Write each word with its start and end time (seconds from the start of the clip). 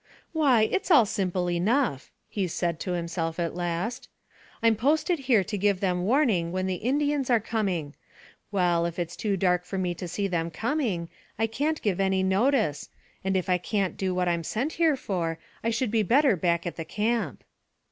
"Why, 0.33 0.63
it's 0.63 0.89
all 0.89 1.05
simple 1.05 1.47
enough," 1.47 2.09
he 2.27 2.47
said 2.47 2.79
to 2.79 2.93
himself 2.93 3.37
at 3.39 3.53
last. 3.53 4.09
"I'm 4.63 4.75
posted 4.75 5.19
here 5.19 5.43
to 5.43 5.57
give 5.59 5.79
them 5.79 6.05
warning 6.05 6.51
when 6.51 6.65
the 6.65 6.77
Indians 6.81 7.29
are 7.29 7.39
coming. 7.39 7.93
Well, 8.51 8.87
if 8.87 8.97
it's 8.97 9.15
too 9.15 9.37
dark 9.37 9.63
for 9.63 9.77
me 9.77 9.93
to 9.93 10.07
see 10.07 10.27
them 10.27 10.49
coming 10.49 11.07
I 11.37 11.45
can't 11.45 11.83
give 11.83 11.99
any 11.99 12.23
notice, 12.23 12.89
and 13.23 13.37
if 13.37 13.47
I 13.47 13.59
can't 13.59 13.95
do 13.95 14.15
what 14.15 14.27
I'm 14.27 14.43
sent 14.43 14.73
here 14.73 14.95
for 14.97 15.37
I 15.63 15.69
should 15.69 15.91
be 15.91 16.01
better 16.01 16.35
back 16.35 16.65
at 16.65 16.77
the 16.77 16.83
camp." 16.85 17.43